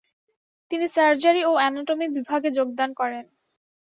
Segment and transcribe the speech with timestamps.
[0.71, 3.25] তিনি সার্জারি ও অ্যানাটমি বিভাগে যোগদান করেন।